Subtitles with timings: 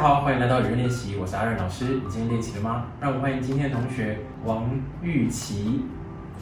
[0.00, 1.84] 好，欢迎来到语文练习，我是阿任老师。
[1.84, 2.86] 你今天练习了吗？
[2.98, 4.64] 让我们欢迎今天的同学王
[5.02, 5.84] 玉琪。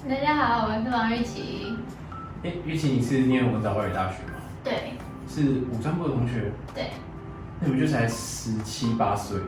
[0.08, 1.76] 大家好，我是王玉琪。
[2.44, 4.38] 哎，玉琪，你是念文藻外语大学吗？
[4.62, 4.92] 对
[5.26, 6.92] 是五专部的同学，对
[7.58, 9.40] 那你们就才十七八岁，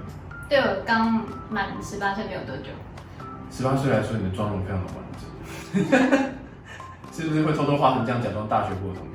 [0.49, 2.71] 对，我刚满十八岁没有多久。
[3.49, 6.33] 十八岁来说，你的妆容非常的完整，
[7.15, 9.13] 是不是会偷偷化成这样假装大学部的同学？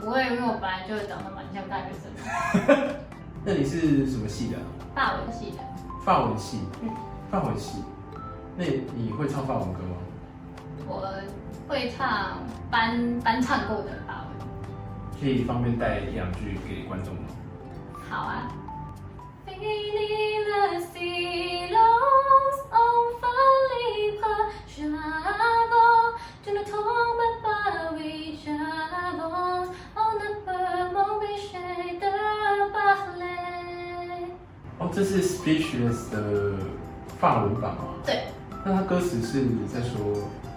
[0.00, 2.96] 不会，因为我本来就长得蛮像大学生的，
[3.44, 4.62] 那你是什么系的啊、
[4.94, 5.58] 法文系的。
[6.04, 6.88] 法文系，嗯，
[7.30, 7.82] 法文系。
[8.56, 9.96] 那你会唱法文歌吗？
[10.86, 11.12] 我
[11.68, 12.38] 会唱
[12.70, 15.20] 班班唱过的法文。
[15.20, 17.22] 可以方便带一两句给观众吗？
[18.08, 18.48] 好啊。
[35.02, 36.54] 这是 Speechless 的
[37.18, 37.98] 法文版吗？
[38.06, 38.22] 对，
[38.64, 39.98] 那它歌词是在说，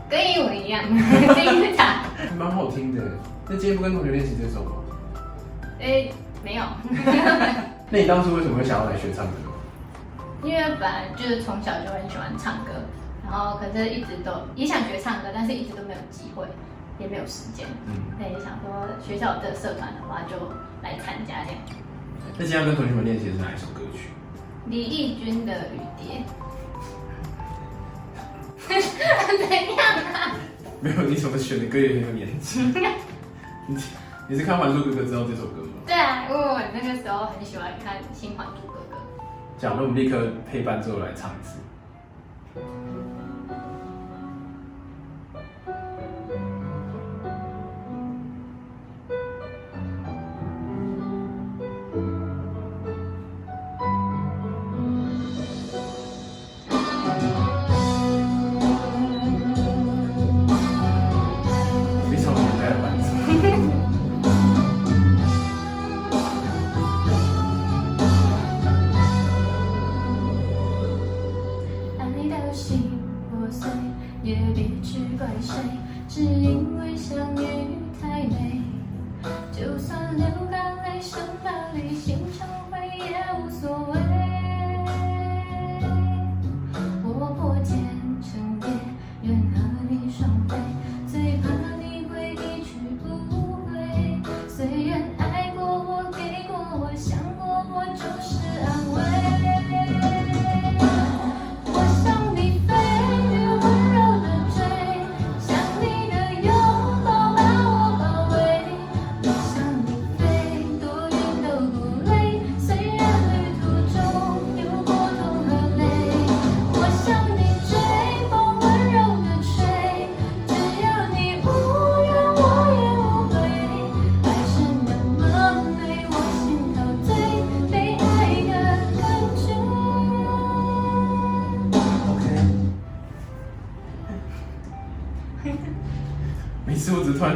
[0.08, 2.06] 跟英文一样，第一场。
[2.16, 3.02] 还 蛮好听的。
[3.50, 4.72] 那今天不跟同学练习这首吗？
[5.80, 6.64] 诶，没有，
[7.90, 9.34] 那你当初为什么会想要来学唱歌？
[10.44, 12.72] 因为本来就是从小就很喜欢唱歌，
[13.24, 16.46] 然后可是一直都也想学唱歌，但是一直都没有机会，
[17.00, 17.66] 也没有时间。
[17.88, 18.70] 嗯，那也想说
[19.02, 20.38] 学校的社团的话就
[20.84, 21.60] 来参加这样。
[22.38, 24.10] 那今天要跟同学们练习的是哪一首歌曲？
[24.68, 26.24] 李翊君的《雨蝶》。
[29.38, 29.78] 怎样
[30.14, 30.36] 啊？
[30.82, 32.62] 没有，你怎么选的歌也很有年纪。
[33.68, 33.78] 你
[34.28, 35.70] 你是看《还珠格格》知道这首歌吗？
[35.86, 38.96] 对啊，因为我那个时候很喜欢看《新还珠格格》。
[39.62, 41.60] 讲，那我们立刻配伴奏来唱一次。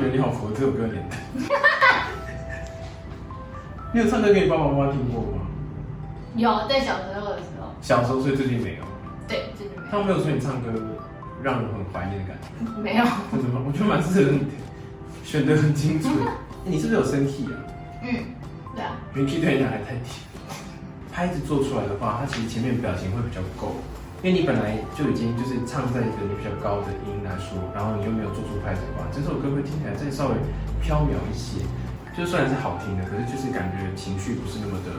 [0.10, 1.18] 得你好佛，这首歌年代。
[3.94, 5.46] 你有唱歌给你爸爸妈妈听过吗？
[6.36, 8.84] 有在小时候的时候，小时候，所以最近没有。
[9.28, 10.70] 对，真的没有他们没有说你唱歌
[11.44, 13.62] 让人很怀念的感觉，有，没有，真的吗？
[13.66, 14.46] 我觉得蛮适合你的，
[15.24, 16.10] 选的很清楚。
[16.66, 17.58] 你是不是有升 key 啊？
[18.04, 18.14] 嗯，
[18.76, 20.10] 对啊，因为 key 对你来太低。
[21.12, 23.76] 拍子做出来的话，它其实前面表情会比较够，
[24.22, 30.36] 因为你本来就已经就是唱在一个你比较高的音来说，然后你又没有做出拍子的话，这首歌会听起来再稍微
[30.82, 31.64] 飘渺一些。
[32.12, 34.92] 就虽然是好听的，可是就是感觉情绪不是那么的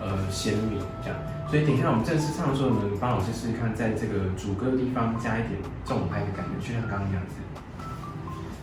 [0.00, 1.18] 呃鲜明这样。
[1.50, 7.36] 所以等一下我们正式唱的时候呢，你帮老师试试看，在这个主歌的地方加一点重拍的感觉，就像刚刚那样子。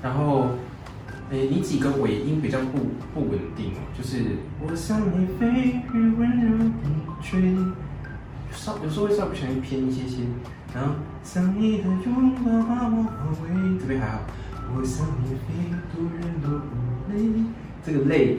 [0.02, 0.58] 然后，
[1.30, 6.90] 诶，你几个尾音比较不不稳定哦，就是我向你飞，雨温柔地
[7.22, 7.56] 吹，
[8.56, 10.24] 稍有时候会稍微不小心偏一些些，
[10.74, 14.20] 然后像你的拥抱把我包围，这边还好，
[14.76, 17.44] 我想你飞，多远都不累，
[17.86, 18.38] 这个累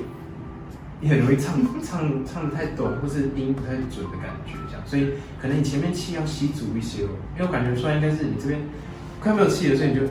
[1.00, 8.61] 也很容易唱唱唱的太短，或是音不太准的感觉，这样，所以可能你前面气要吸足一些哦，因为我感觉出来应该是你这边
[9.20, 10.02] 快没有气了，所以你就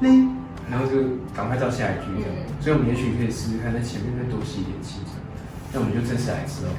[0.00, 0.26] 累，
[0.70, 0.96] 然后就
[1.34, 5.20] 赶快到下一句这样，所以我们也许可以试试看，在前面再多吸一点气，这样，
[5.74, 6.70] 那我们就正式来一次哦。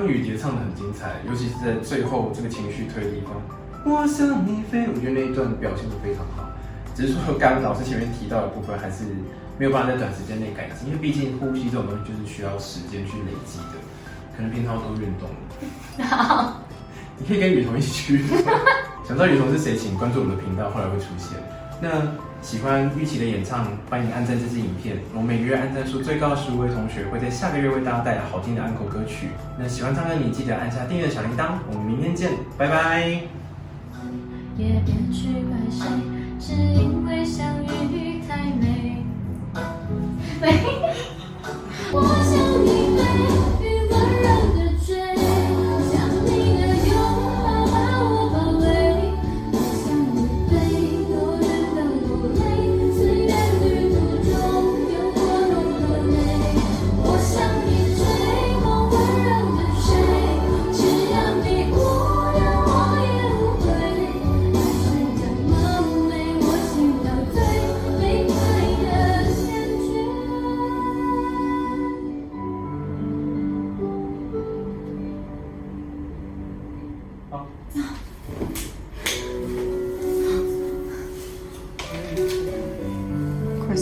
[0.00, 3.34] 刚雨蝶唱的很精彩，尤其是在最后这个情绪推的地方，
[3.84, 6.48] 我向你飞，我觉得那一段表现的非常好。
[6.94, 9.04] 只是说刚老师前面提到的部分，还是
[9.58, 13.76] 没有办法在短时间内改进，因为毕竟呼吸这种东西就是需要时间去累积的。
[14.34, 16.64] 可能平常都运动了，
[17.20, 18.24] 你可以跟雨桐一起去。
[19.04, 21.36] 想知道雨桐是谁，请关注我们的频道，后来会出现。
[21.82, 21.88] 那
[22.42, 24.98] 喜欢玉琪的演唱，欢迎按赞这支影片。
[25.14, 29.28] 我们每个月按赞数最高的十五位同学会在下个月为大家带来好听的安口歌曲。
[29.58, 31.52] 那喜欢唱歌的你记得按下订阅小铃铛。
[31.70, 33.22] 我们明天见，拜拜。
[34.58, 35.86] 也别去怪谁，
[36.38, 39.02] 只因为相遇太美。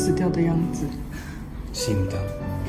[0.08, 0.86] 死掉的样子。
[1.70, 2.14] 新的。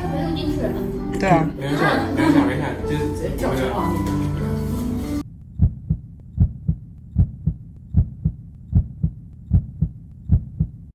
[0.01, 0.73] 他没录进去了。
[1.17, 1.83] 对啊，没关系，
[2.15, 3.63] 没关系，没事，就是。